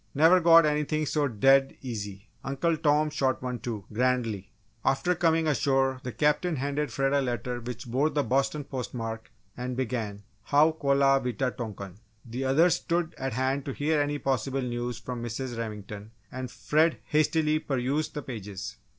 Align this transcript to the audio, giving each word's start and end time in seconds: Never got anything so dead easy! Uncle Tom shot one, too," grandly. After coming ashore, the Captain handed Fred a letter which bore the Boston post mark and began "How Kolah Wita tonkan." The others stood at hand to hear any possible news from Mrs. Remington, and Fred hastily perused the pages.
Never 0.15 0.39
got 0.39 0.65
anything 0.65 1.05
so 1.05 1.27
dead 1.27 1.77
easy! 1.83 2.27
Uncle 2.43 2.75
Tom 2.75 3.11
shot 3.11 3.43
one, 3.43 3.59
too," 3.59 3.85
grandly. 3.93 4.49
After 4.83 5.13
coming 5.13 5.45
ashore, 5.47 5.99
the 6.01 6.11
Captain 6.11 6.55
handed 6.55 6.91
Fred 6.91 7.13
a 7.13 7.21
letter 7.21 7.59
which 7.61 7.85
bore 7.85 8.09
the 8.09 8.23
Boston 8.23 8.63
post 8.63 8.95
mark 8.95 9.31
and 9.55 9.77
began 9.77 10.23
"How 10.45 10.71
Kolah 10.71 11.21
Wita 11.23 11.51
tonkan." 11.51 11.97
The 12.25 12.45
others 12.45 12.77
stood 12.77 13.13
at 13.19 13.33
hand 13.33 13.63
to 13.65 13.73
hear 13.73 14.01
any 14.01 14.17
possible 14.17 14.63
news 14.63 14.97
from 14.97 15.21
Mrs. 15.21 15.55
Remington, 15.55 16.09
and 16.31 16.49
Fred 16.49 16.97
hastily 17.03 17.59
perused 17.59 18.15
the 18.15 18.23
pages. 18.23 18.77